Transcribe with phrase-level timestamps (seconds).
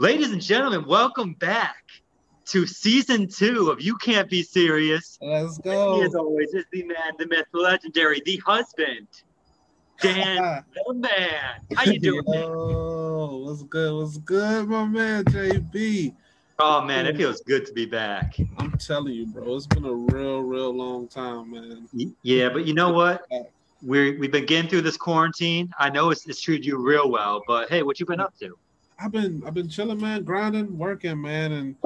[0.00, 1.76] Ladies and gentlemen, welcome back
[2.46, 5.16] to season two of You Can't Be Serious.
[5.22, 6.02] Let's He, go.
[6.02, 9.06] as always, is the man, the myth, the legendary, the husband,
[10.00, 11.60] Dan the man.
[11.76, 12.24] How you doing?
[12.26, 12.40] man?
[12.40, 13.94] Yo, what's good?
[13.94, 16.12] What's good, my man JB?
[16.58, 18.36] Oh man, it feels good to be back.
[18.58, 21.88] I'm telling you, bro, it's been a real, real long time, man.
[22.22, 23.22] Yeah, but you know what?
[23.80, 25.70] We're we've been getting through this quarantine.
[25.78, 28.56] I know it's, it's treated you real well, but hey, what you been up to?
[28.98, 31.76] I've been, I've been chilling, man, grinding, working, man, and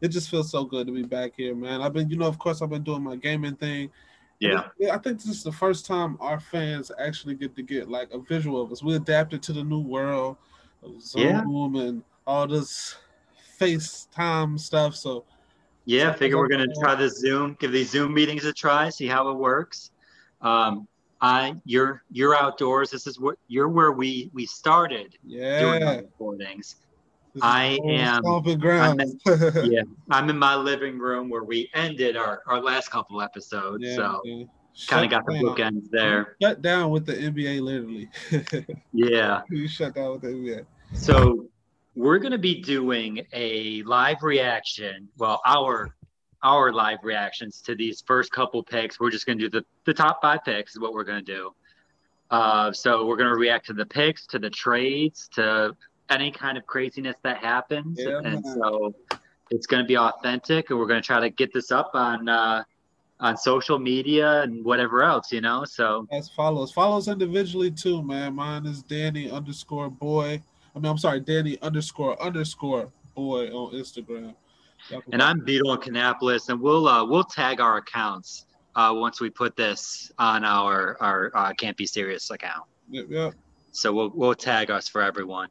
[0.00, 1.80] it just feels so good to be back here, man.
[1.80, 3.90] I've been, you know, of course, I've been doing my gaming thing.
[4.38, 8.12] Yeah, I think this is the first time our fans actually get to get like
[8.12, 8.82] a visual of us.
[8.82, 10.36] We adapted to the new world
[10.82, 11.82] of Zoom Yeah.
[11.82, 12.96] and all this
[13.58, 14.94] FaceTime stuff.
[14.94, 15.24] So
[15.86, 16.12] yeah.
[16.12, 19.34] Figure we're gonna try this Zoom, give these Zoom meetings a try, see how it
[19.34, 19.90] works.
[20.42, 20.86] Um,
[21.20, 22.90] I you're you're outdoors.
[22.90, 26.02] This is what you're where we we started yeah, our
[26.46, 26.76] recordings.
[27.34, 29.16] this is I'm grounds.
[29.64, 33.84] Yeah, I'm in my living room where we ended our our last couple episodes.
[33.84, 34.22] Yeah, so
[34.88, 35.42] kind of got the down.
[35.42, 36.36] bookends there.
[36.42, 38.08] Shut down with the NBA, literally.
[38.92, 39.42] Yeah.
[39.50, 40.66] you shut down with the NBA.
[40.94, 41.48] So
[41.94, 45.08] we're going to be doing a live reaction.
[45.18, 45.94] Well, our
[46.42, 49.00] our live reactions to these first couple picks.
[49.00, 51.32] We're just going to do the the top five picks is what we're going to
[51.32, 51.54] do.
[52.28, 55.76] Uh, so we're going to react to the picks, to the trades, to
[56.10, 58.94] any kind of craziness that happens, Yeah, and so
[59.50, 62.28] it's going to be authentic, and we're going to try to get this up on
[62.28, 62.62] uh,
[63.20, 65.64] on social media and whatever else, you know.
[65.64, 66.72] So As follows.
[66.72, 68.34] Follows individually too, man.
[68.34, 70.42] Mine is Danny underscore boy.
[70.74, 74.34] I mean, I'm sorry, Danny underscore underscore boy on Instagram.
[75.12, 79.30] And I'm Beetle in Canapolis, and we'll uh, we'll tag our accounts uh, once we
[79.30, 82.64] put this on our our uh, Can't Be Serious account.
[82.90, 83.34] Yep, yep.
[83.72, 85.48] So we'll we'll tag us for everyone.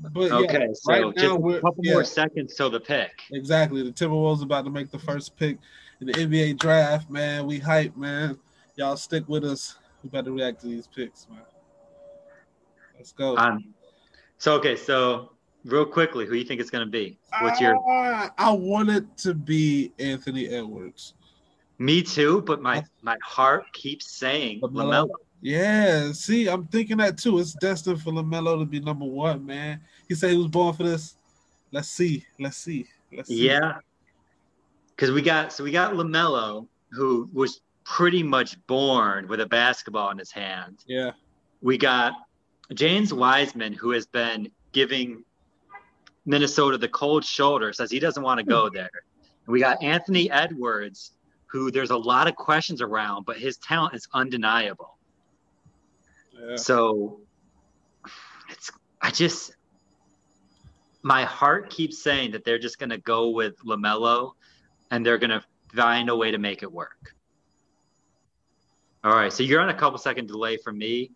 [0.00, 3.10] But Okay, yeah, so right just now a couple yeah, more seconds till the pick.
[3.32, 3.82] exactly.
[3.82, 5.58] The Timberwolves about to make the first pick
[6.00, 7.46] in the NBA draft, man.
[7.46, 8.38] We hype, man.
[8.76, 9.76] Y'all stick with us.
[10.02, 11.40] We better react to these picks, man.
[12.96, 13.36] Let's go.
[13.36, 13.74] Um,
[14.38, 15.32] so okay, so
[15.64, 17.18] real quickly, who you think it's gonna be?
[17.40, 17.76] What's your?
[17.88, 21.14] Ah, I want it to be Anthony Edwards.
[21.78, 25.08] Me too, but my my heart keeps saying LaMelo.
[25.40, 27.38] Yeah, see, I'm thinking that too.
[27.38, 29.80] It's destined for Lamelo to be number one, man.
[30.08, 31.14] He said he was born for this.
[31.70, 32.24] Let's see.
[32.40, 32.86] Let's see.
[33.12, 33.46] Let's see.
[33.46, 33.78] Yeah,
[34.90, 40.10] because we got so we got Lamelo, who was pretty much born with a basketball
[40.10, 40.84] in his hand.
[40.86, 41.12] Yeah.
[41.62, 42.12] we got
[42.74, 45.24] James Wiseman, who has been giving
[46.26, 48.90] Minnesota the cold shoulder, says he doesn't want to go there.
[49.46, 51.12] And we got Anthony Edwards,
[51.46, 54.97] who there's a lot of questions around, but his talent is undeniable.
[56.38, 56.56] Yeah.
[56.56, 57.20] So
[58.48, 59.52] it's I just
[61.02, 64.32] my heart keeps saying that they're just gonna go with Lamelo
[64.90, 65.44] and they're gonna
[65.74, 67.14] find a way to make it work.
[69.04, 71.12] All right, so you're on a couple second delay from me.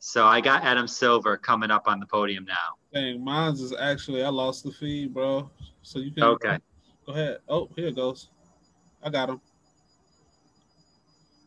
[0.00, 2.54] So I got Adam Silver coming up on the podium now.
[2.92, 5.50] Dang, mine's is actually I lost the feed, bro.
[5.82, 6.58] So you can Okay.
[7.06, 7.38] go ahead.
[7.48, 8.30] Oh, here it goes.
[9.02, 9.40] I got him.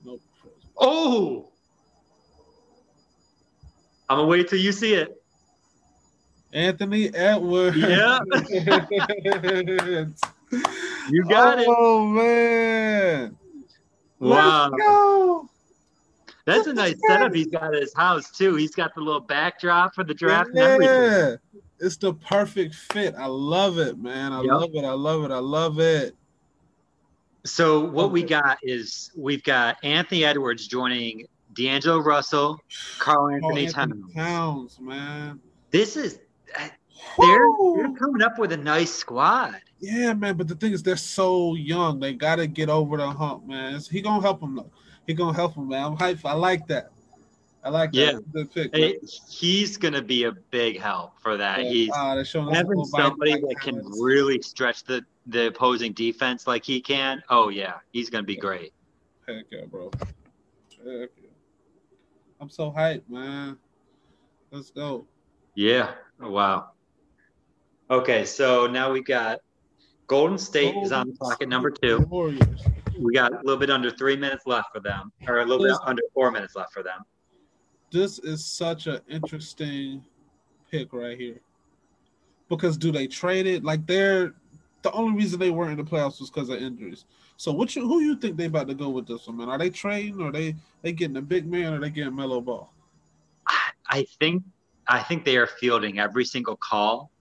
[0.06, 0.22] Nope.
[0.78, 1.53] Oh,
[4.10, 5.10] I'm gonna wait till you see it.
[6.52, 7.78] Anthony Edwards.
[7.78, 8.20] Yeah.
[11.10, 11.68] You got it.
[11.68, 13.36] Oh man.
[14.20, 14.70] Wow.
[14.70, 15.50] Let's go.
[16.46, 18.56] That's a nice setup he's got at his house too.
[18.56, 21.04] He's got the little backdrop for the draft and everything.
[21.04, 21.36] Yeah.
[21.80, 23.16] It's the perfect fit.
[23.18, 24.32] I love it, man.
[24.32, 24.52] I Yep.
[24.52, 24.86] love it.
[24.86, 25.32] I love it.
[25.32, 26.16] I love it.
[27.46, 32.60] So what we got is we've got Anthony Edwards joining D'Angelo Russell,
[33.00, 34.14] Karl Oh, Anthony Anthony Towns.
[34.14, 35.40] Towns, man.
[35.72, 36.20] This is
[36.56, 36.70] eh,
[37.20, 39.56] they're they're coming up with a nice squad.
[39.80, 40.38] Yeah, man.
[40.38, 42.00] But the thing is, they're so young.
[42.00, 43.80] They gotta get over the hump, man.
[43.92, 44.72] He gonna help them though.
[45.08, 45.84] He gonna help them, man.
[45.84, 46.26] I'm hyped.
[46.26, 46.92] I like that.
[47.64, 47.92] I like.
[47.94, 48.20] Yeah.
[48.32, 48.76] Good pick.
[48.76, 48.98] Hey,
[49.30, 51.64] he's gonna be a big help for that.
[51.64, 51.70] Yeah.
[51.70, 56.82] He's ah, showing having somebody that can really stretch the the opposing defense like he
[56.82, 57.24] can.
[57.30, 58.74] Oh yeah, he's gonna be great.
[59.28, 59.92] Heck yeah, bro.
[60.00, 61.23] Heck yeah.
[62.44, 63.58] I'm so hyped, man.
[64.52, 65.08] Let's go.
[65.56, 65.92] Yeah.
[66.22, 66.72] Oh, wow.
[67.90, 69.40] Okay, so now we got
[70.08, 72.00] Golden State is on the clock at number two.
[72.00, 72.66] Warriors.
[73.00, 75.78] We got a little bit under three minutes left for them, or a little bit
[75.86, 77.00] under four minutes left for them.
[77.94, 80.04] This is such an interesting
[80.70, 81.40] pick right here.
[82.50, 83.64] Because do they trade it?
[83.64, 84.34] Like they're
[84.82, 87.06] the only reason they weren't in the playoffs was because of injuries.
[87.38, 89.50] So what you who you think they about to go with this one, man?
[89.50, 92.72] Are they trading or they they getting a big man or they getting Melo Ball?
[93.48, 94.44] I- I think
[94.88, 97.12] I think they are fielding every single call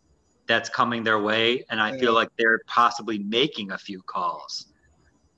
[0.47, 1.99] that's coming their way, and I Yeah.
[2.01, 4.67] feel like they're possibly making a few calls.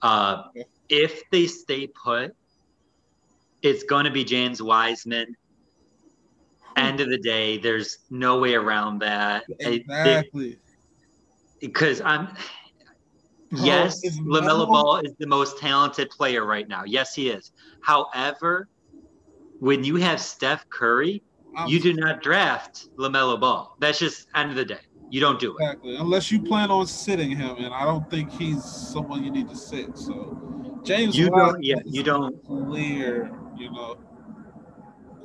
[0.03, 0.65] Uh, Okay.
[0.89, 2.35] if they stay put,
[3.63, 5.37] it's going to be James Wiseman.
[6.77, 9.45] End of the day, there's no way around that.
[9.61, 10.59] Exactly.
[11.61, 12.35] Because I'm.
[13.57, 16.85] Yes, LaMelo Ball is the most talented player right now.
[16.85, 17.53] Yes, he is.
[17.81, 18.69] However,
[19.59, 21.23] when you have Steph Curry,
[21.57, 23.75] I'm- you do not draft LaMelo Ball.
[23.79, 24.81] That's just end of the day.
[25.11, 25.63] You don't do it.
[25.63, 25.97] Exactly.
[25.97, 29.57] Unless you plan on sitting him, and I don't think he's someone you need to
[29.57, 29.97] sit.
[29.97, 31.63] So James You don't.
[31.63, 32.45] Yeah, you don't.
[32.45, 33.97] clear, you know,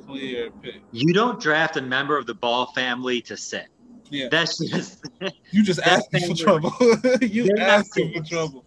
[0.06, 0.82] clear pick.
[0.92, 3.68] You don't draft a member of the Ball family to sit.
[4.10, 4.28] Yeah.
[4.30, 5.04] That's just
[5.50, 6.72] You just asking for trouble.
[7.20, 8.64] you They're asking for trouble.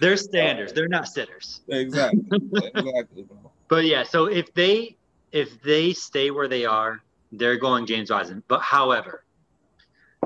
[0.00, 0.72] their standards.
[0.72, 1.60] They're not sitters.
[1.68, 2.22] Exactly.
[2.74, 3.52] exactly, bro.
[3.68, 4.96] But yeah, so if they
[5.30, 7.00] if they stay where they are,
[7.32, 8.42] they're going James Wiseman.
[8.48, 9.24] But however,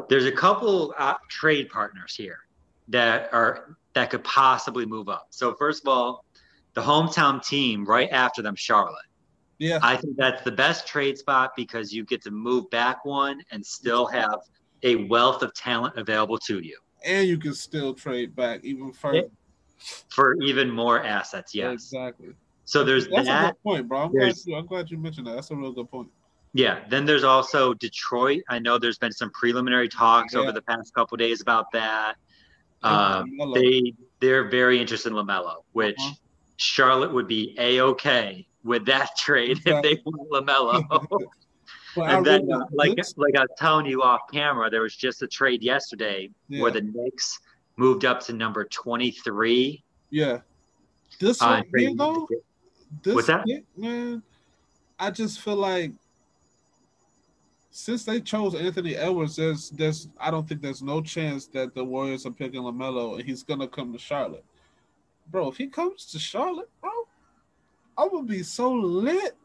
[0.08, 2.40] there's a couple uh, trade partners here
[2.88, 5.28] that are that could possibly move up.
[5.30, 6.24] So first of all,
[6.74, 9.06] the hometown team right after them, Charlotte.
[9.58, 9.78] Yeah.
[9.82, 13.64] I think that's the best trade spot because you get to move back one and
[13.64, 14.40] still have
[14.82, 19.28] a wealth of talent available to you And you can still trade back even further.
[20.08, 21.54] for even more assets.
[21.54, 21.72] Yes.
[21.72, 22.28] Exactly.
[22.64, 24.02] So there's That's a good point, bro.
[24.02, 25.34] I'm glad, you, I'm glad you mentioned that.
[25.36, 26.08] That's a real good point.
[26.52, 26.80] Yeah.
[26.88, 28.42] Then there's also Detroit.
[28.48, 30.40] I know there's been some preliminary talks Yeah.
[30.40, 32.14] over the past couple days about that.
[32.82, 36.14] Um, they they're very interested in Lamelo, which Uh-huh.
[36.56, 41.08] Charlotte would be a okay with that trade if they want Lamelo.
[41.98, 45.22] I and then, uh, like like I was telling you off camera, there was just
[45.22, 47.40] a trade yesterday yeah, where the Knicks
[47.78, 49.82] moved up to number 23.
[50.10, 50.40] yeah.
[51.18, 52.28] This Uh, one here, though,
[53.02, 53.46] this What's that?
[53.78, 54.22] man,
[54.98, 55.92] I just feel like
[57.70, 61.84] since they chose Anthony Edwards, there's there's I don't think there's no chance that the
[61.84, 64.44] Warriors are picking Lamelo and he's gonna come to Charlotte.
[65.30, 66.90] Bro, if he comes to Charlotte, bro,
[67.98, 69.36] I'm gonna be so lit.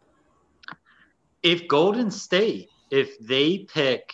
[1.44, 4.12] if Golden State, if they pick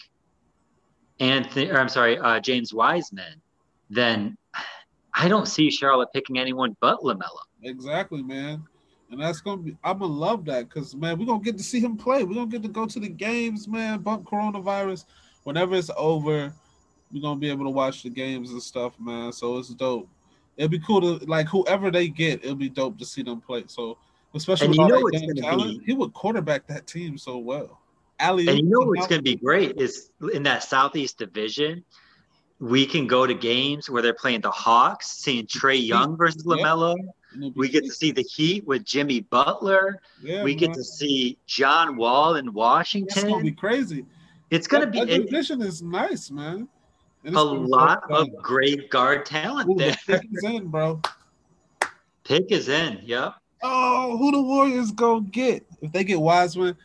[1.19, 3.42] Anthony, or I'm sorry, uh, James Wiseman,
[3.89, 4.38] then
[5.13, 7.42] I don't see Charlotte picking anyone but Lamelo.
[7.63, 8.63] Exactly, man.
[9.10, 11.80] And that's gonna be I'm gonna love that because man, we're gonna get to see
[11.80, 12.24] him play.
[12.24, 14.00] We're gonna get to go to the games, man.
[14.00, 15.06] Bump coronavirus.
[15.44, 16.54] Whenever it's over,
[17.12, 19.31] we're gonna be able to watch the games and stuff, man.
[19.31, 20.10] So it's dope.
[20.57, 23.63] It'd be cool to like whoever they get, it'll be dope to see them play.
[23.68, 23.98] So
[24.35, 27.79] especially And you know young gonna talent, be- he would quarterback that team so well.
[28.19, 31.83] Ali, And you know what's going to be great is in that Southeast Division,
[32.59, 36.56] we can go to games where they're playing the Hawks, seeing Trae Young versus Yeah.
[36.56, 36.95] Lamelo.
[37.56, 40.01] We get to see the Heat with Jimmy Butler.
[40.24, 40.77] yeah, we get man.
[40.77, 43.15] to see John Wall in Washington.
[43.15, 44.06] It's gonna be crazy.
[44.50, 46.68] it's going to be that a, division is nice, man.
[47.25, 49.91] A lot of great guard talent Ooh, there.
[50.07, 51.00] the pick is in, bro.
[52.24, 53.00] Pick is in.
[53.03, 53.35] Yep.
[53.63, 55.65] Oh, who the Warriors gonna get?
[55.81, 56.75] If they get Wiseman,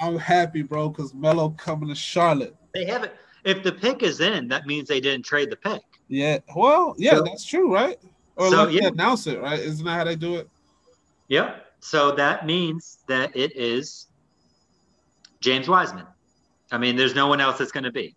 [0.00, 2.56] I'm happy, bro, because Melo coming to Charlotte.
[2.74, 3.12] They haven't.
[3.44, 5.82] If the pick is in, that means they didn't trade the pick.
[6.08, 7.98] Yeah, well, yeah, So- that's true, right?
[8.36, 8.86] Or so, yeah.
[8.88, 9.58] announce it, right?
[9.58, 10.48] Isn't that how they do it?
[11.28, 11.66] Yep.
[11.80, 14.06] So that means that it is
[15.40, 16.06] James Wiseman.
[16.70, 18.16] I mean, there's no one else that's going to be.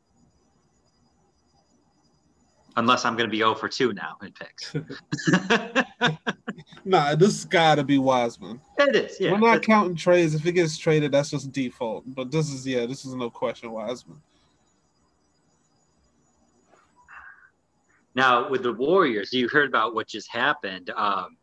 [2.77, 4.73] Unless I'm going to be 0 for 2 now in picks.
[6.85, 8.61] Nah, this gotta be Wiseman.
[8.77, 9.19] it is.
[9.19, 9.31] Yeah.
[9.31, 10.35] We're not It's- counting trades.
[10.35, 12.03] If it gets traded, that's just default.
[12.07, 14.21] But this is yeah, this is no question Wiseman.
[18.13, 20.89] Now, with the Warriors, you heard about what just happened.
[20.95, 21.37] Um,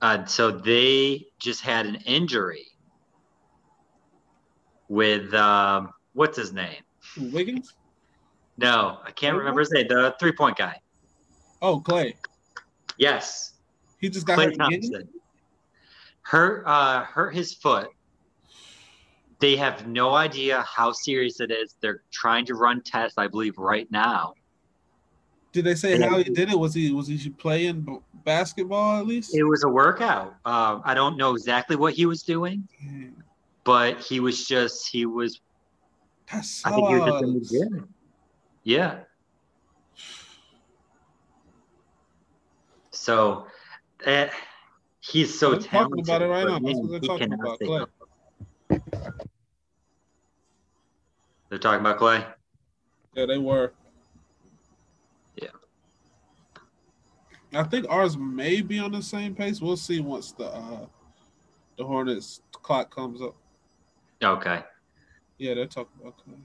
[0.00, 2.66] uh, so they just had an injury
[4.88, 6.82] with um, what's his name?
[7.16, 7.74] Wiggins?
[8.56, 9.86] No, I can't remember his name.
[9.88, 10.80] The three point guy.
[11.62, 12.14] Oh, Klay.
[13.00, 13.54] Yes,
[13.98, 14.70] He just got Klay hurt again?
[14.82, 15.08] Thompson.
[16.20, 17.88] Hurt, uh, hurt his foot.
[19.40, 21.74] They have no idea how serious it is.
[21.80, 24.34] They're trying to run tests, I believe, right now.
[25.52, 26.10] Did they say Yeah.
[26.10, 26.58] how he did it?
[26.58, 29.34] Was he was he playing basketball at least?
[29.34, 30.36] It was a workout.
[30.44, 32.68] Um, I don't know exactly what he was doing,
[33.64, 35.40] but he was just he was.
[36.30, 36.66] That sucks.
[36.66, 37.94] I think he was just in the gym.
[38.62, 39.00] Yeah.
[43.00, 43.46] So,
[44.04, 44.26] uh,
[45.00, 46.06] he's so They're talking talented.
[46.06, 46.58] about it right now.
[46.58, 47.86] That's what they're talking about, Klay.
[51.48, 52.26] They're talking about Klay.
[53.14, 53.72] Yeah, they were.
[55.36, 55.48] Yeah.
[57.54, 59.62] I think ours may be on the same pace.
[59.62, 60.84] We'll see once the uh
[61.78, 63.34] the Hornets clock comes up.
[64.22, 64.62] Okay.
[65.38, 66.42] Yeah, they're talking about Klay.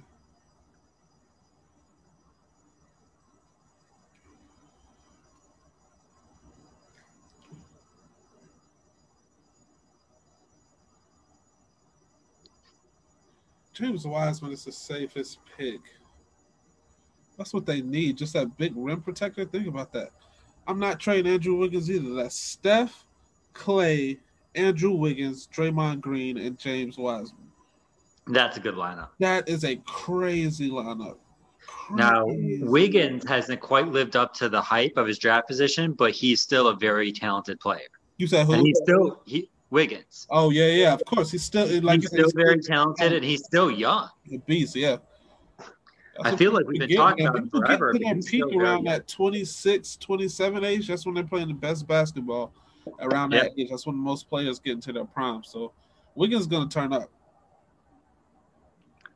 [13.75, 15.81] James Wiseman is the safest pick.
[17.37, 18.17] That's what they need.
[18.17, 19.43] Just that big rim protector.
[19.45, 20.11] Think about that.
[20.67, 22.13] I'm not trading Andrew Wiggins either.
[22.13, 23.05] That's Steph,
[23.53, 24.17] Klay,
[24.55, 27.51] Andrew Wiggins, Draymond Green, and James Wiseman.
[28.27, 29.09] That's a good lineup.
[29.19, 31.17] That is a crazy lineup.
[31.91, 36.41] Now, Wiggins hasn't quite lived up to the hype of his draft position, but he's
[36.41, 37.87] still a very talented player.
[38.17, 38.53] You said who?
[38.53, 40.25] And he's still he Wiggins.
[40.29, 40.93] Oh yeah, yeah.
[40.93, 44.09] Of course, he's still like he's still very talented, and he's still young.
[44.25, 44.99] The beast, yeah.
[45.57, 47.91] That's I feel like we've been talking about him forever.
[47.91, 50.87] Get to that peak around that 26, 27 age.
[50.87, 52.53] That's when they're playing the best basketball.
[53.01, 55.43] Around that age, that's when most players get into their prime.
[55.43, 55.73] So
[56.15, 57.11] Wiggins is going to turn up.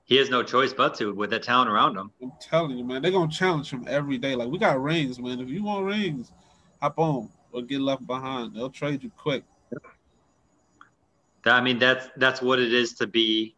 [0.03, 2.11] He has no choice but to with the talent around him.
[2.21, 4.35] I'm telling you, man, they're gonna challenge him every day.
[4.35, 5.39] Like we got rings, man.
[5.39, 6.33] If you want rings,
[6.81, 8.55] hop on or get left behind.
[8.55, 9.45] They'll trade you quick.
[11.45, 13.55] I mean, that's that's what it is to be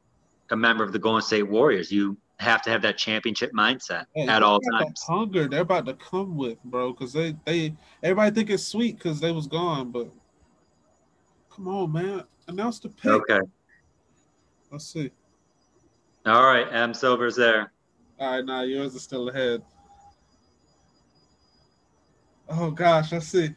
[0.49, 1.91] a member of the Golden State Warriors.
[1.91, 5.03] You have to have that championship mindset at all times.
[5.07, 9.19] hunger they're about to come with, bro, because they they everybody think it's sweet because
[9.19, 10.11] they was gone, but
[11.49, 13.11] come on, man, announce the pick.
[13.11, 13.39] Okay.
[14.71, 15.11] Let's see.
[16.25, 17.71] All right, M Silver's there.
[18.19, 19.63] All right, now yours is still ahead.
[22.49, 23.55] Oh gosh, let's see.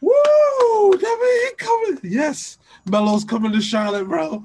[0.00, 0.12] Woo!
[1.00, 2.00] That mean he coming.
[2.02, 4.44] Yes, Melo's coming to Charlotte, bro.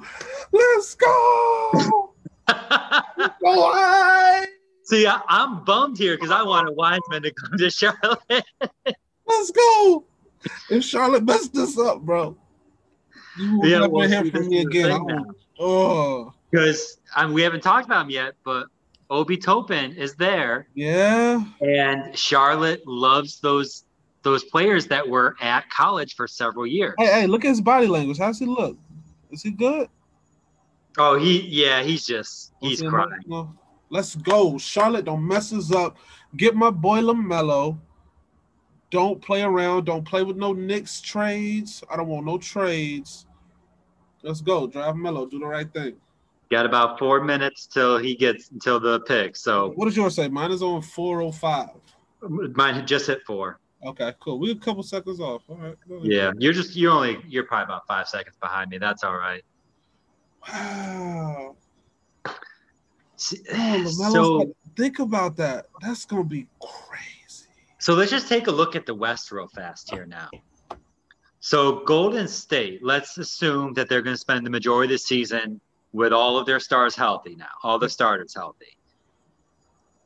[0.51, 2.13] Let's go.
[3.41, 4.45] go
[4.83, 8.45] See, I, am bummed here because I wanted Wiseman to come to Charlotte.
[9.27, 10.05] Let's go.
[10.71, 12.36] If Charlotte messed this up, bro,
[13.38, 15.25] you will yeah, never well, hear from me again.
[15.59, 16.98] Oh, because
[17.29, 18.67] we haven't talked about him yet, but
[19.12, 20.67] Obi Toppin is there.
[20.74, 23.86] Yeah, and Charlotte loves those
[24.23, 26.95] those players that were at college for several years.
[26.97, 28.17] Hey, hey, look at his body language.
[28.17, 28.77] How's he look?
[29.31, 29.88] Is he good?
[30.97, 33.53] Oh, he yeah, he's just he's crying.
[33.89, 35.05] Let's go, Charlotte.
[35.05, 35.97] Don't mess us up.
[36.35, 37.79] Get my boy Lamelo.
[38.91, 39.85] Don't play around.
[39.85, 41.83] Don't play with no Knicks trades.
[41.89, 43.25] I don't want no trades.
[44.23, 44.67] Let's go.
[44.67, 45.25] Drive Melo.
[45.25, 45.95] Do the right thing.
[46.51, 49.35] Got about four minutes till he gets until the pick.
[49.35, 50.27] So what does yours say?
[50.27, 51.69] Mine is on four oh five.
[52.21, 53.59] Mine just hit four.
[53.86, 54.39] Okay, cool.
[54.39, 55.43] We're a couple seconds off.
[55.50, 55.75] All right.
[56.01, 58.77] Yeah, you're just you're only you're probably about five seconds behind me.
[58.77, 59.43] That's all right.
[60.48, 61.55] Wow.
[63.21, 65.65] Oh, so think about that.
[65.81, 67.50] That's gonna be crazy.
[67.77, 70.29] So let's just take a look at the West real fast here now.
[71.41, 75.62] So Golden State, let's assume that they're going to spend the majority of the season
[75.93, 78.77] with all of their stars healthy now, all the starters healthy.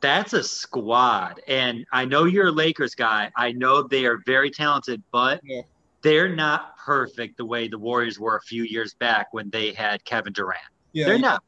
[0.04, 1.42] That's a squad.
[1.48, 3.32] And I know you're a Lakers guy.
[3.38, 5.62] I know they are very talented, but yeah.
[6.02, 10.04] they're not perfect the way the Warriors were a few years back when they had
[10.04, 10.60] Kevin Durant.
[10.92, 11.06] Yeah.
[11.06, 11.42] They're not.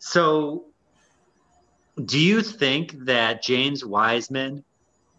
[0.00, 0.64] So
[2.04, 4.64] do you think that James Wiseman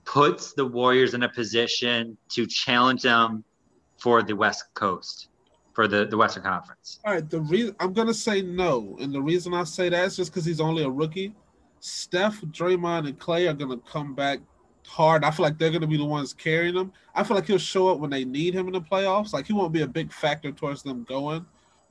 [0.03, 3.45] puts the Warriors in a position to challenge them
[3.97, 5.29] for the West Coast,
[5.73, 6.99] for the, the Western Conference.
[7.05, 7.29] All right.
[7.29, 10.45] The reason I'm gonna say no, and the reason I say that is just because
[10.45, 11.33] he's only a rookie.
[11.79, 14.39] Steph, Draymond, and Klay are gonna come back
[14.87, 15.23] hard.
[15.23, 16.91] I feel like they're gonna be the ones carrying them.
[17.13, 19.33] I feel like he'll show up when they need him in the playoffs.
[19.33, 21.45] Like he won't be a big factor towards them going,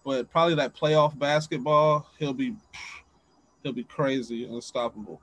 [0.05, 2.55] but probably that playoff basketball, he'll be
[3.62, 5.21] he'll be crazy, unstoppable.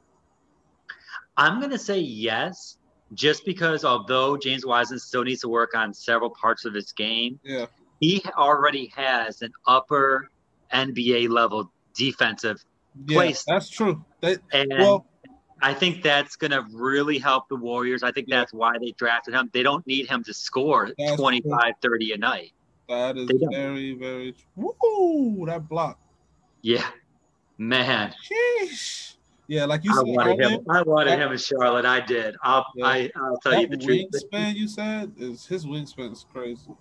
[1.36, 2.78] I'm gonna say yes,
[3.14, 7.40] just because although James Wiseman still needs to work on several parts of his game,
[7.44, 7.66] yeah,
[8.00, 10.30] he already has an upper
[10.74, 12.64] NBA level defensive
[13.08, 13.44] yeah, place.
[13.48, 14.04] That's true.
[14.22, 15.06] That, and well,
[15.62, 18.04] I think that's going to really help the Warriors.
[18.04, 18.40] I think yeah.
[18.40, 19.50] that's why they drafted him.
[19.54, 21.72] They don't need him to score 25, true.
[21.82, 22.52] 30 a night.
[22.90, 24.36] That is very, very.
[24.56, 25.46] Woo!
[25.46, 26.00] That block.
[26.62, 26.86] Yeah,
[27.58, 28.14] man.
[28.30, 29.16] Sheesh.
[29.48, 30.60] Yeah, like you I said, wanted him.
[30.70, 31.86] I wanted that, him in Charlotte.
[31.86, 32.36] I did.
[32.44, 34.08] I'll yeah, I, will tell you the truth.
[34.14, 36.72] Wingspan you said is his wingspan is crazy.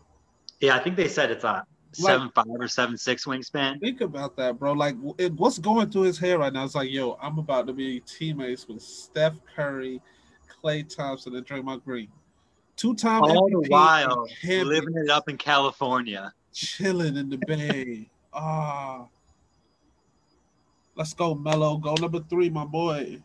[0.60, 3.80] Yeah, I think they said it's a seven like, five or seven six wingspan.
[3.80, 4.72] Think about that, bro.
[4.72, 6.64] Like, it, what's going through his head right now?
[6.64, 10.00] It's like, yo, I'm about to be teammates with Steph Curry,
[10.62, 12.08] Klay Thompson, and Draymond Green.
[12.76, 18.08] Two time all MVP the while living it up in California, chilling in the Bay.
[18.32, 19.06] Ah.
[20.94, 21.78] Let's go, Melo.
[21.78, 23.22] Go number three, my boy.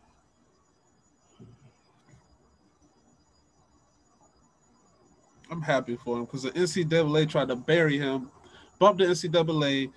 [5.50, 8.30] I'm happy for him because the NCAA tried to bury him,
[8.78, 9.90] bump the NCAA.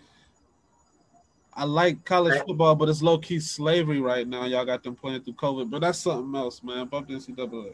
[1.54, 4.46] I like college football, but it's low key slavery right now.
[4.46, 6.88] Y'all got them playing through COVID, but that's something else, man.
[6.88, 7.74] Bump the NCAA.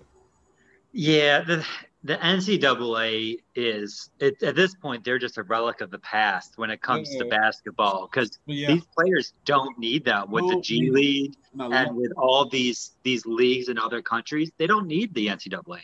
[0.94, 1.66] Yeah, the
[2.04, 6.70] the NCAA is it, at this point they're just a relic of the past when
[6.70, 7.20] it comes Yeah.
[7.20, 11.96] to basketball because yeah, these players don't need that with the G League and and
[11.96, 14.52] with all these these leagues in other countries.
[14.58, 15.54] They don't need the NCAA.
[15.54, 15.82] Anymore.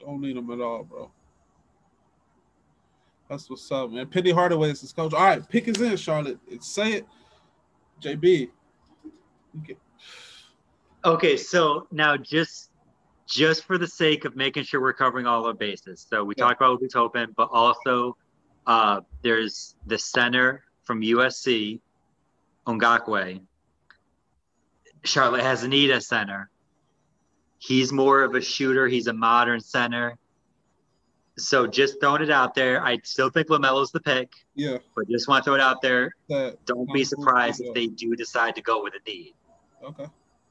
[0.00, 1.10] don't need them at all, bro.
[3.28, 4.06] That's what's up, man.
[4.06, 5.12] Penny Hardaway is his coach.
[5.12, 6.38] All right, pick is in, Charlotte.
[6.46, 7.06] It's, say it,
[8.00, 8.50] JB.
[9.62, 9.76] Okay.
[11.04, 12.70] Okay, so now just
[13.26, 16.06] just for the sake of making sure we're covering all our bases.
[16.08, 16.44] So we Yeah.
[16.44, 18.16] talked about Obi Toppin, but also
[18.66, 21.80] uh, there's the center from USC,
[22.66, 23.40] Okongwu.
[25.04, 26.50] Charlotte has a need a center.
[27.58, 28.86] He's more of a shooter.
[28.86, 30.18] He's a modern center.
[31.38, 32.82] So just throwing it out there.
[32.82, 36.12] I still think Lamelo's the pick, Yeah, but just want to throw it out there.
[36.30, 39.34] that Don't be surprised if they do decide to go with a need.
[39.84, 40.06] okay.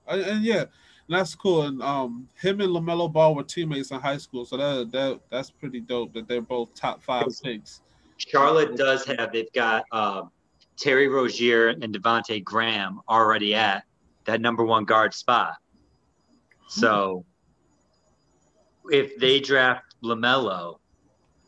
[0.08, 0.66] And, and yeah,
[1.10, 1.64] that's cool.
[1.64, 5.50] And um, him and Lamelo Ball were teammates in high school, so that that that's
[5.50, 6.14] pretty dope.
[6.14, 7.82] That they're both top five picks.
[8.18, 10.30] Charlotte does have, they've got um,
[10.78, 13.84] Terry Rozier and Devonte Graham already at
[14.26, 15.56] that number one guard spot.
[16.68, 17.26] So
[18.92, 20.78] if they draft LaMelo,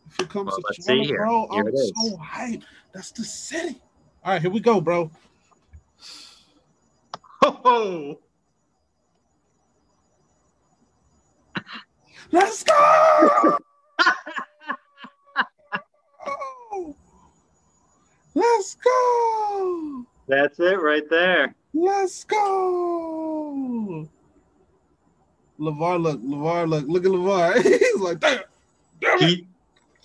[0.10, 1.18] If it comes Well, to let's see here.
[1.18, 2.64] bro, Here I'm so hyped.
[2.94, 3.82] That's the city.
[4.24, 5.10] All right, here we go, bro.
[7.44, 8.20] oh,
[12.32, 13.58] Let's go.
[16.74, 16.96] Oh.
[18.36, 20.06] Let's go.
[20.28, 21.56] that's it right there.
[21.74, 23.07] Let's go.
[25.60, 27.64] LaVar, look, LaVar, look, look at LaVar.
[27.80, 28.40] He's like, damn,
[29.02, 29.30] damn it.
[29.30, 29.48] He,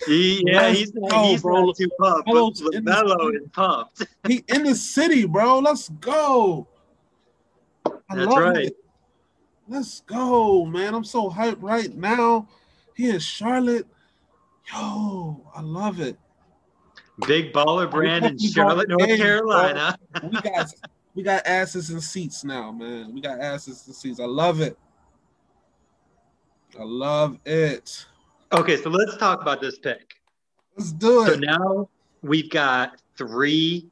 [0.07, 1.65] he yeah, Let's he's not, go, he's bro.
[1.65, 2.25] not too pumped.
[2.25, 4.05] But LaMelo's in this LaMelo is pumped.
[4.27, 5.59] He in the city, bro.
[5.59, 6.67] Let's go.
[7.85, 8.65] I That's love right.
[8.65, 8.77] it.
[9.67, 10.93] Let's go, man.
[10.93, 12.47] I'm so hyped right now.
[12.95, 13.87] He in Charlotte.
[14.73, 16.17] Yo, I love it.
[17.27, 19.17] Big baller brand in Charlotte, North game.
[19.17, 19.97] Carolina.
[20.23, 20.73] We got
[21.15, 23.13] we got asses and seats now, man.
[23.13, 24.19] We got asses and seats.
[24.19, 24.77] I love it.
[26.79, 28.05] I love it.
[28.51, 30.15] Okay, so let's talk about this pick.
[30.77, 31.27] Let's do it.
[31.27, 31.89] So now
[32.21, 33.89] we've got three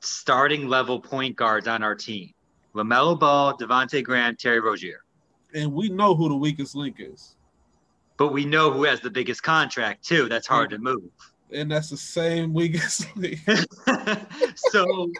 [0.00, 2.32] starting level point guards on our team.
[2.74, 5.04] LaMelo Ball, Devonte Graham, Terry Rozier.
[5.54, 7.36] and we know who the weakest link is.
[8.16, 10.28] But we know who has the biggest contract too.
[10.28, 11.10] That's hard to move.
[11.52, 13.38] And that's the same weakest link.
[14.56, 15.10] so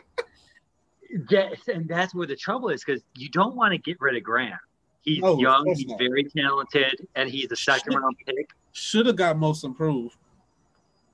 [1.30, 4.22] that, and that's where the trouble is because you don't want to get rid of
[4.22, 4.58] Graham.
[5.04, 5.98] He's No, young, he's not.
[5.98, 8.50] very talented, and he's a second round pick.
[8.72, 10.16] Should have got most improved.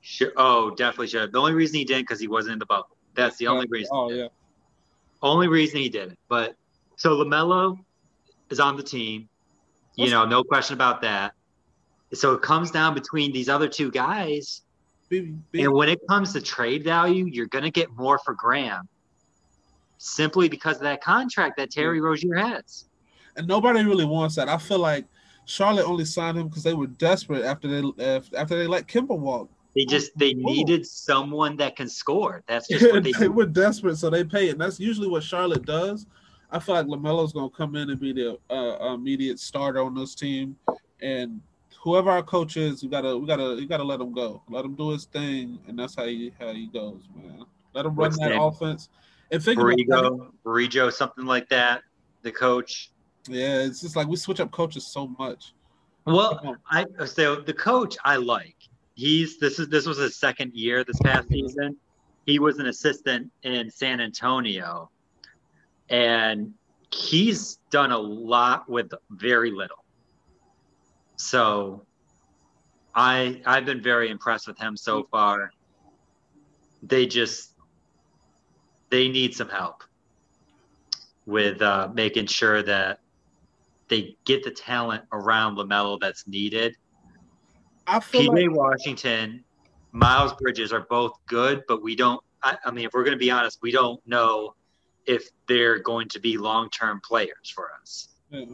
[0.00, 1.20] Should, oh, definitely should.
[1.22, 1.32] have.
[1.32, 2.96] The only reason he didn't because he wasn't in the bubble.
[3.14, 3.90] That's the only reason.
[3.92, 4.28] Oh yeah.
[5.22, 6.18] Only reason he didn't.
[6.28, 6.54] But
[6.96, 7.78] so Lamelo
[8.48, 9.28] is on the team.
[9.96, 11.34] You What's- know, no question about that.
[12.12, 14.62] So it comes down between these other two guys.
[15.08, 18.32] Big, big, And when it comes to trade value, you're going to get more for
[18.34, 18.88] Graham
[19.98, 22.86] simply because of that contract that Terry Rozier has.
[23.40, 24.50] And nobody really wants that.
[24.50, 25.06] I feel like
[25.46, 29.48] Charlotte only signed him because they were desperate after they after they let Kemba walk.
[29.74, 30.52] They just they Whoa.
[30.52, 32.44] needed someone that can score.
[32.46, 34.52] That's just what they they were desperate, so they pay it.
[34.52, 36.06] And that's usually what Charlotte does.
[36.50, 40.14] I feel like Lamelo's gonna come in and be the uh, immediate starter on this
[40.14, 40.54] team,
[41.00, 41.40] and
[41.82, 44.74] whoever our coach is, we gotta we gotta we gotta let him go, let him
[44.74, 47.46] do his thing, and that's how he how he goes, man.
[47.72, 48.40] Let him run What's that name?
[48.42, 48.90] offense.
[49.30, 50.12] And think about it,
[50.44, 51.80] Borrego, something like that.
[52.20, 52.90] The coach.
[53.28, 55.52] Yeah, it's just like we switch up coaches so much.
[56.06, 58.56] Well, I so the coach I like.
[58.94, 61.76] He's this is this was his second year this past season.
[62.26, 64.90] He was an assistant in San Antonio,
[65.88, 66.52] and
[66.92, 69.84] he's done a lot with very little.
[71.16, 71.84] So,
[72.94, 75.52] I I've been very impressed with him so far.
[76.82, 77.54] They just
[78.90, 79.84] they need some help
[81.26, 83.00] with uh, making sure that
[83.90, 86.76] they get the talent around Lamelo that's needed.
[87.86, 89.44] I feel PJ like Washington,
[89.92, 92.22] Miles Bridges are both good, but we don't.
[92.42, 94.54] I, I mean, if we're going to be honest, we don't know
[95.06, 98.08] if they're going to be long-term players for us.
[98.30, 98.44] yeah.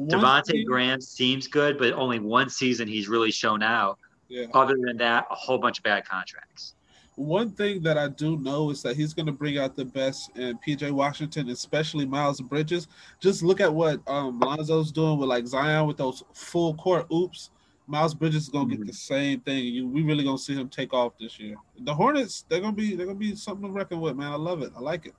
[0.00, 3.98] Devonte thing- Graham seems good, but only one season he's really shown out.
[4.28, 4.46] yeah.
[4.54, 6.74] Other than that, a whole bunch of bad contracts.
[7.16, 10.36] One thing that I do know is that he's going to bring out the best
[10.36, 12.88] in PJ Washington, especially Miles Bridges.
[13.20, 17.50] Just look at what um, Lonzo's doing with like Zion with those full court oops.
[17.86, 18.78] Miles Bridges is going to Mhm.
[18.78, 19.64] get the same thing.
[19.64, 21.54] You, we really going to see him take off this year.
[21.80, 24.32] The Hornets, they're going to be they're going to be something to reckon with, man.
[24.32, 24.72] I love it.
[24.76, 25.14] I like it.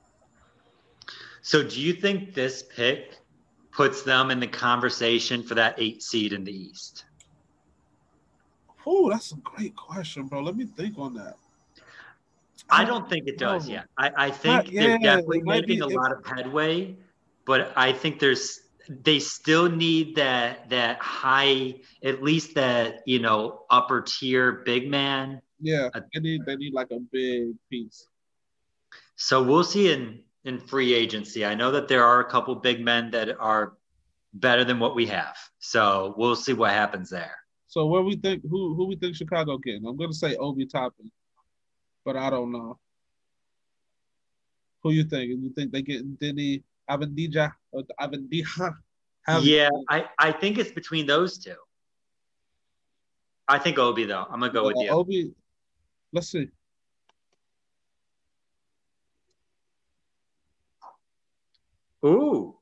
[1.41, 3.19] So, do you think this pick
[3.71, 7.05] puts them in the conversation for that eight seed in the East?
[8.85, 10.41] Oh, that's a great question, bro.
[10.41, 11.35] Let me think on that.
[12.69, 13.85] I don't think it does yet.
[13.97, 16.95] I, I think yeah, they're definitely making be- a lot of headway,
[17.45, 23.65] but I think there's they still need that that high, at least that you know
[23.69, 25.41] upper tier big man.
[25.59, 28.07] Yeah, uh, they need they need like a big piece.
[29.15, 31.45] So we'll see in in free agency.
[31.45, 33.77] I know that there are a couple big men that are
[34.33, 35.35] better than what we have.
[35.59, 37.35] So we'll see what happens there.
[37.67, 39.85] So where we think who who we think Chicago getting?
[39.85, 41.11] I'm gonna say Obi Toppin,
[42.05, 42.77] but I don't know.
[44.83, 45.29] Who you think?
[45.31, 48.75] You think they get Deni Avendija or Avendija?
[49.41, 51.55] yeah, I, I think it's between those two.
[53.47, 54.25] I think Obi though.
[54.29, 54.89] I'm gonna go with Uh, you.
[54.89, 55.33] Obi.
[56.13, 56.49] Let's see.
[62.05, 62.55] Ooh.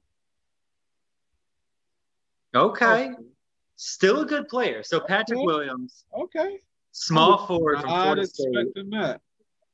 [2.55, 3.11] Okay.
[3.17, 3.25] Oh,
[3.75, 4.83] Still a good player.
[4.83, 5.45] So Patrick Okay.
[5.45, 6.59] Williams, okay.
[6.91, 8.47] small forward from Florida State.
[8.55, 9.19] expecting that.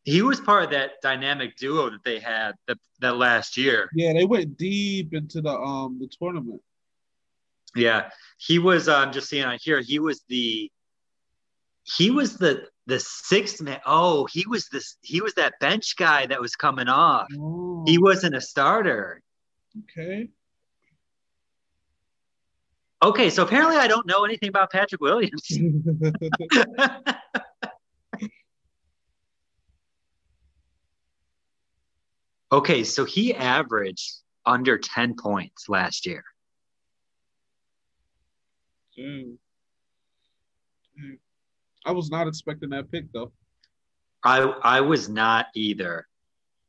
[0.09, 3.89] He was part of that dynamic duo that they had that, that last year.
[3.93, 6.61] Yeah, they went deep into the um the tournament.
[7.75, 8.09] Yeah.
[8.37, 10.71] He was um just seeing on here, he was the
[11.83, 13.79] he was the the sixth man.
[13.85, 17.27] Oh, he was this he was that bench guy that was coming off.
[17.39, 19.21] Oh, He wasn't a starter.
[19.83, 20.29] okay.
[23.01, 25.47] Okay, so apparently I don't know anything about Patrick Williams.
[32.51, 34.13] okay, so he averaged
[34.45, 36.23] under 10 points last year.
[41.85, 43.31] I was not expecting that pick though.
[44.23, 46.05] I I was not either.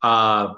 [0.02, 0.54] Uh,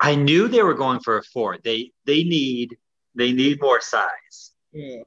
[0.00, 1.58] I knew they were going for a four.
[1.62, 2.76] They they need
[3.14, 4.52] they need more size.
[4.72, 5.02] Yeah.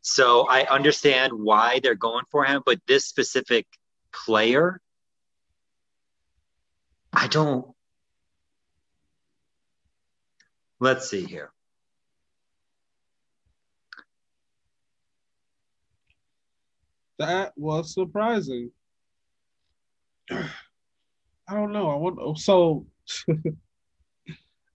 [0.00, 3.66] So I understand why they're going for him, but this specific
[4.12, 4.80] player,
[7.14, 7.66] I don't.
[10.80, 11.50] Let's see here.
[17.18, 18.70] That was surprising.
[20.30, 20.48] I
[21.48, 21.90] don't know.
[21.90, 22.86] I want so.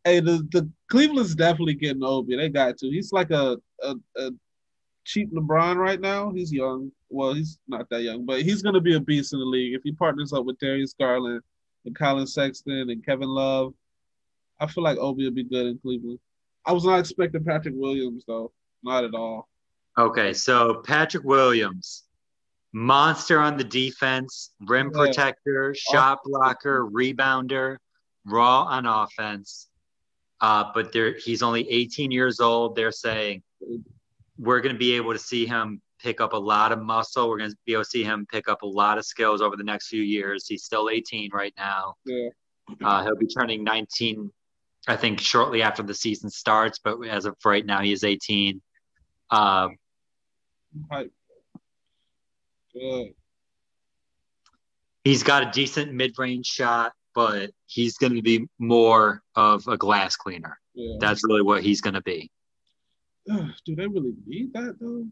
[0.04, 2.38] hey, the the Cleveland's definitely getting Obi.
[2.38, 2.88] They got to.
[2.88, 4.32] He's like a, a a
[5.04, 6.32] cheap LeBron right now.
[6.32, 6.92] He's young.
[7.10, 9.82] Well, he's not that young, but he's gonna be a beast in the league if
[9.84, 11.42] he partners up with Darius Garland
[11.86, 13.74] and Collin Sexton and Kevin Love.
[14.60, 16.20] I feel like Obi will be good in Cleveland.
[16.66, 18.52] I was not expecting Patrick Williams though,
[18.84, 19.48] not at all.
[19.98, 22.04] Okay, so Patrick Williams,
[22.74, 25.06] monster on the defense, rim Yeah.
[25.06, 27.78] protector, shot blocker, rebounder,
[28.26, 29.68] raw on offense.
[30.42, 32.76] Uh, but they're, he's only 18 years old.
[32.76, 33.44] They're saying
[34.38, 37.30] we're going to be able to see him pick up a lot of muscle.
[37.30, 39.56] We're going to be able to see him pick up a lot of skills over
[39.56, 40.48] the next few years.
[40.48, 41.96] He's still 18 right now.
[42.06, 42.30] Yeah.
[42.84, 44.32] Uh, he'll be turning 19,
[44.88, 46.80] I think, shortly after the season starts.
[46.80, 48.62] But as of right now, he is 18.
[49.32, 49.78] Um,
[50.92, 51.12] Hype.
[52.74, 53.14] Good.
[55.04, 60.16] he's got a decent mid-range shot, but he's going to be more of a glass
[60.16, 60.60] cleaner.
[60.76, 60.98] Yeah.
[61.00, 62.30] That's really what he's going to be.
[63.32, 65.06] Ugh, do they really need that though?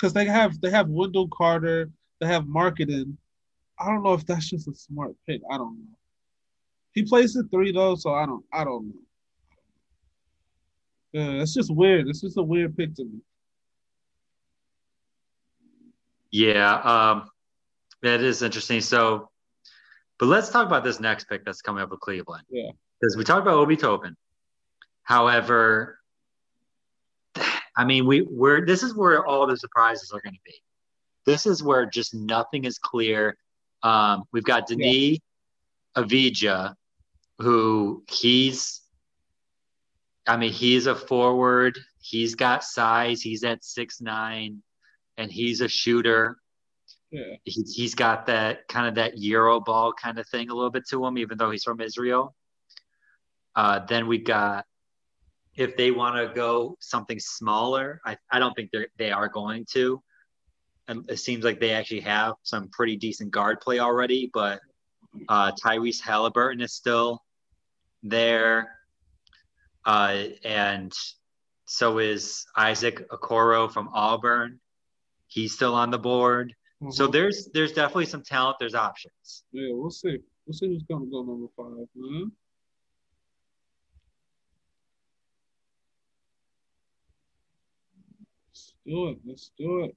[0.00, 3.16] Because they have they have Wendell Carter, they have Markkanen.
[3.78, 5.42] I don't know if that's just a smart pick.
[5.50, 5.96] I don't know.
[6.92, 8.94] He plays the three though, so I don't I don't know.
[11.12, 12.08] Yeah, it's just weird.
[12.08, 13.20] It's just a weird pick to me.
[16.30, 17.30] Yeah, um,
[18.02, 18.80] that is interesting.
[18.80, 19.28] So,
[20.18, 22.44] but let's talk about this next pick that's coming up with Cleveland.
[22.48, 22.70] Yeah.
[23.00, 24.16] Because we talked about Obi Toppin.
[25.02, 25.99] However,
[27.76, 30.54] I mean, we we're this is where all the surprises are going to be.
[31.26, 33.36] This is where just nothing is clear.
[33.82, 35.18] Um, we've got Denis
[35.96, 36.74] Avdija,
[37.38, 38.82] who he's,
[40.26, 41.78] I mean, he's a forward.
[42.00, 43.22] He's got size.
[43.22, 44.62] He's at six nine,
[45.16, 46.38] and he's a shooter
[47.10, 47.36] Yeah.
[47.44, 50.86] he's, he's got that kind of that Euro ball kind of thing a little bit
[50.90, 52.34] to him, even though he's from Israel.
[53.56, 54.64] Uh, then we got
[55.56, 59.66] if they want to go something smaller, I, I don't think they they are going
[59.72, 60.02] to.
[60.88, 64.60] And it seems like they actually have some pretty decent guard play already, but
[65.28, 67.22] uh, Tyrese Halliburton is still
[68.02, 68.76] there,
[69.84, 70.92] uh, and
[71.66, 74.60] so is Isaac Okoro from Auburn.
[75.28, 76.54] He's still on the board.
[76.90, 77.12] So Mhm.
[77.12, 78.56] there's there's definitely some talent.
[78.58, 79.44] There's options.
[79.52, 80.16] yeah, we'll see.
[80.46, 82.32] We'll see who's gonna go number five, man.
[88.90, 89.18] Do it.
[89.24, 89.96] Let's do it.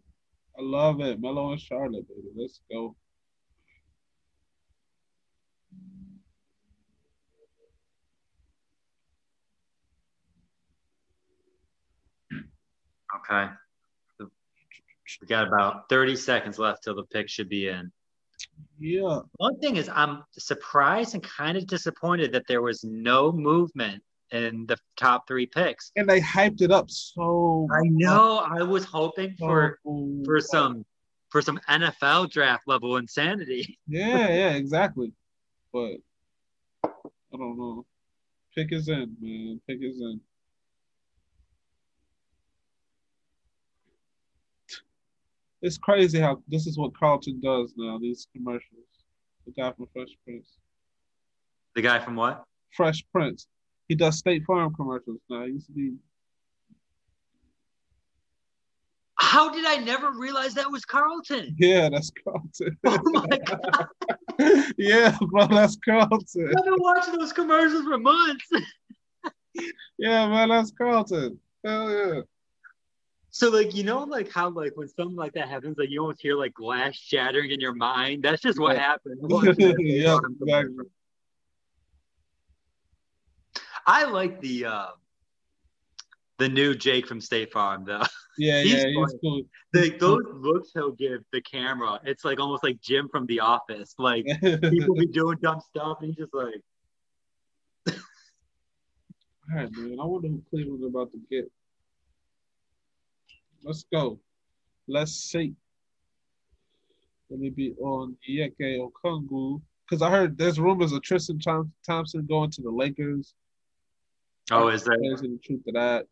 [0.58, 1.19] I love it.
[1.19, 2.27] Melo and Charlotte, baby.
[2.36, 2.95] Let's go.
[13.32, 13.51] Okay.
[15.21, 17.91] We got about 30 seconds left till the pick should be in.
[18.79, 19.19] Yeah.
[19.38, 24.65] One thing is, I'm surprised and kind of disappointed that there was no movement in
[24.65, 25.91] the top three picks.
[25.95, 27.67] And they hyped it up so.
[27.71, 28.39] I know.
[28.39, 29.79] I was hoping for
[30.25, 30.83] for some
[31.29, 33.79] for some NFL draft level insanity.
[33.87, 35.11] Yeah, yeah, exactly.
[35.71, 35.97] But
[36.83, 37.85] I don't know.
[38.55, 39.61] Pick is in, man.
[39.67, 40.19] Pick is in.
[45.61, 47.97] It's crazy how this is what Carlton does now.
[47.97, 48.85] These commercials.
[49.45, 50.57] The guy from Fresh Prince.
[51.75, 52.43] The guy from what?
[52.75, 53.47] Fresh Prince.
[53.89, 55.45] He does State Farm commercials now.
[55.45, 55.93] He used to be.
[59.15, 61.55] How did I never realize that was Carlton?
[61.57, 62.77] Yeah, that's Carlton.
[62.85, 63.87] Oh my god!
[64.77, 66.53] yeah, bro, that's Carlton.
[66.57, 68.49] I've been watching those commercials for months.
[69.97, 71.39] yeah, man, that's Carlton.
[71.63, 72.21] Hell yeah.
[73.29, 76.21] So like you know like how like when something like that happens like you almost
[76.21, 78.23] hear like glass shattering in your mind.
[78.23, 78.83] That's just what Yeah.
[78.83, 79.19] happened.
[79.57, 80.85] yeah, exactly.
[83.85, 84.87] I like the uh,
[86.39, 88.03] the new Jake from State Farm though.
[88.37, 89.43] Yeah, He's yeah, he's cool.
[89.73, 91.99] Like those looks he'll give the camera.
[92.03, 93.95] It's like almost like Jim from The Office.
[93.97, 96.61] Like people be doing dumb stuff and he's just like
[99.49, 99.97] All right, man.
[99.99, 101.51] I wonder who Cleveland's about to get.
[103.63, 104.19] Let's go.
[104.87, 105.53] Let's see.
[107.29, 109.61] Let me be on Yeke Okungu.
[109.89, 111.39] Because I heard there's rumors of Tristan
[111.85, 113.33] Thompson going to the Lakers.
[114.51, 116.06] Oh, is that any truth to that?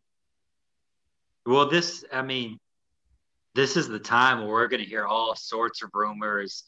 [1.44, 2.58] well this I mean
[3.54, 6.64] this is the time where we're gonna hear all sorts of rumors.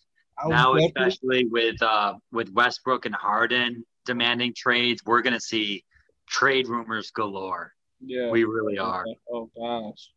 [0.46, 5.84] Now especially with uh with Westbrook and Harden demanding trades, we're gonna see
[6.28, 7.72] trade rumors galore.
[8.04, 8.30] yeah.
[8.30, 9.04] We really are.
[9.32, 10.10] Oh gosh.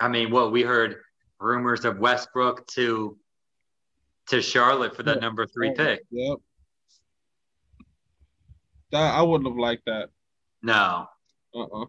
[0.00, 0.96] I mean, what we heard
[1.40, 3.16] rumors of Westbrook to
[4.28, 5.20] to Charlotte for that Yeah.
[5.20, 6.00] number three pick.
[6.10, 6.38] Yep.
[8.90, 10.08] That I wouldn't have liked that.
[10.62, 11.06] No.
[11.54, 11.86] Uh-uh.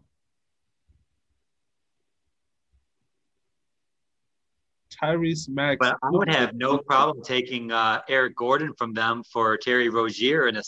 [5.01, 5.77] Tyrese Max.
[5.79, 10.47] But I would have no problem taking uh, Eric Gordon from them for Terry Rozier
[10.47, 10.63] and a,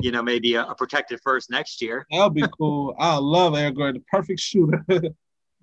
[0.00, 2.06] you know maybe a, a protected first next year.
[2.10, 2.94] That would be cool.
[2.98, 4.84] I love Eric Gordon, perfect shooter.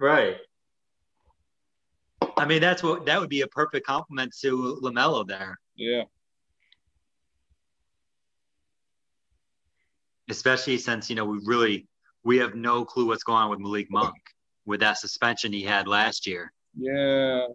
[0.01, 0.37] Right.
[2.37, 6.03] I mean, that's what that would be a perfect complement to Lamelo there, yeah.
[10.29, 11.87] Especially since you know we really
[12.23, 14.15] we have no clue what's going on with Malik Monk
[14.65, 16.51] with that suspension he had last year.
[16.77, 17.47] Yeah.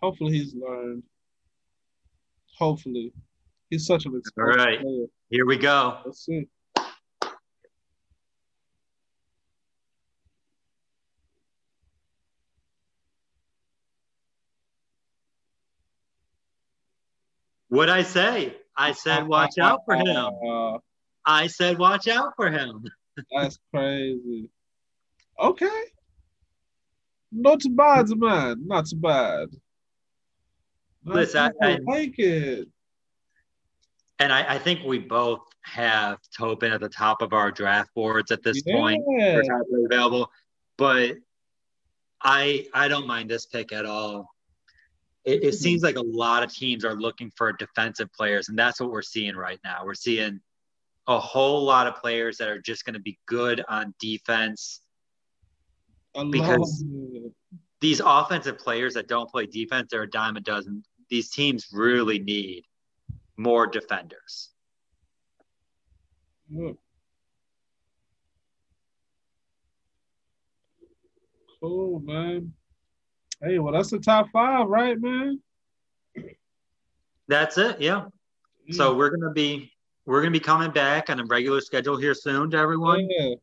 [0.00, 1.02] Hopefully he's learned.
[2.58, 3.12] Hopefully.
[3.70, 4.80] He's such an explosive right.
[4.80, 5.06] player.
[5.30, 5.98] Here we go.
[6.04, 6.46] Let's see.
[17.68, 18.54] What I say?
[18.76, 20.80] I said, watch out for him.
[21.24, 22.84] I said, watch out for him.
[23.30, 24.48] that's crazy.
[25.38, 25.82] Okay.
[27.30, 28.66] Not too bad, man.
[28.66, 29.48] Not too bad.
[31.04, 32.68] Not Listen, too I- like it.
[34.18, 38.30] And I, I think we both have Toppin at the top of our draft boards
[38.30, 39.02] at this point.
[39.08, 39.40] Yeah.
[39.40, 40.30] three available.
[40.76, 41.16] But
[42.22, 44.28] I I don't mind this pick at all.
[45.24, 48.80] It, it seems like a lot of teams are looking for defensive players, and that's
[48.80, 49.84] what we're seeing right now.
[49.84, 50.40] We're seeing
[51.06, 54.80] a whole lot of players that are just going to be good on defense.
[56.30, 56.84] Because-
[57.80, 60.84] These offensive players that don't play defense, they're a dime a dozen.
[61.10, 62.64] These teams really need
[63.36, 64.50] more defenders.
[66.50, 66.78] Look.
[71.60, 72.52] Cool, man.
[73.42, 75.40] Hey, well, that's the top five, right, man?
[77.28, 77.80] That's it.
[77.80, 78.06] Yeah.
[78.70, 79.72] So we're gonna be
[80.06, 83.08] we're gonna be coming back on a regular schedule here soon to everyone.
[83.10, 83.34] yeah,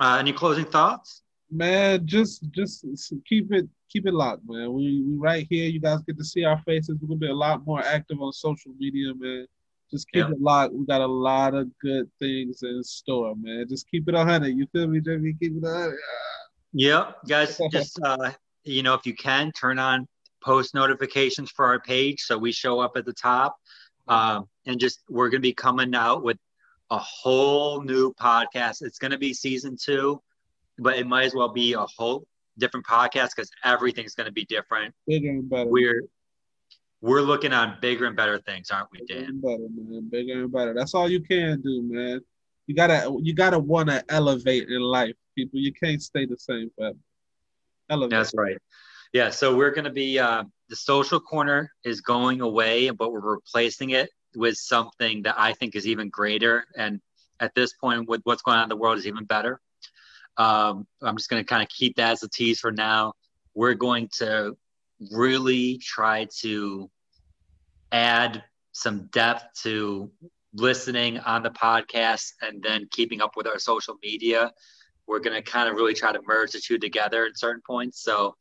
[0.00, 1.22] Uh, any closing thoughts?
[1.50, 2.86] man, just just
[3.28, 4.72] keep it keep it locked, man.
[4.72, 5.68] We we right here.
[5.68, 6.96] You guys get to see our faces.
[7.00, 9.46] We're gonna be a lot more active on social media, man.
[9.90, 10.30] Just keep Yeah.
[10.32, 10.72] it locked.
[10.72, 13.66] We got a lot of good things in store, man.
[13.68, 14.56] Just keep it a hundred.
[14.56, 15.34] You feel me, Jimmy?
[15.34, 15.98] Keep it a hundred.
[16.74, 17.60] Yep, guys.
[17.70, 18.32] Just uh,
[18.64, 20.06] you know, if you can, turn on
[20.42, 23.56] post notifications for our page so we show up at the top.
[24.08, 26.36] Um, and just we're gonna be coming out with
[26.92, 28.82] a whole new podcast.
[28.82, 30.20] It's going to be season two,
[30.78, 32.26] but it might as well be a whole
[32.58, 34.94] different podcast because everything's going to be different.
[35.06, 35.70] Bigger and better.
[35.70, 36.02] We're
[37.00, 39.06] we're looking on bigger and better things, aren't we, Dan?
[39.08, 40.08] Bigger and better, man.
[40.10, 40.74] Bigger and better.
[40.74, 42.20] That's all you can do, man.
[42.72, 45.60] You gotta you gotta wanna elevate in life, people.
[45.60, 46.96] You can't stay the same forever.
[47.90, 48.10] Elevate.
[48.12, 48.56] That's right.
[49.12, 53.90] Yeah, so we're to be uh, the social corner is going away, but we're replacing
[53.90, 56.64] it with something that I think is even greater.
[56.74, 57.02] And
[57.40, 59.60] at this point, with what's going on in the world, is even better.
[60.38, 63.12] Um, I'm just to kind of keep that as a tease for now.
[63.54, 64.56] We're going to
[65.10, 66.90] really try to
[67.92, 70.10] add some depth to
[70.54, 74.52] listening on the podcast and then keeping up with our social media.
[75.06, 78.02] We're going to kind of really try to merge the two together at certain points.
[78.02, 78.36] So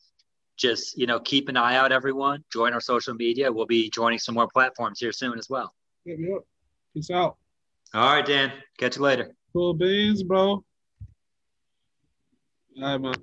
[0.57, 2.43] just, you know, keep an eye out, everyone.
[2.51, 3.51] Join our social media.
[3.51, 5.73] We'll be joining some more platforms here soon as well.
[6.05, 6.43] Me up.
[6.93, 7.37] Peace out.
[7.93, 8.51] All right, Dan.
[8.77, 9.35] Catch you later.
[9.53, 10.39] Cool beans, bro.
[10.47, 10.63] All
[12.79, 13.13] right, man.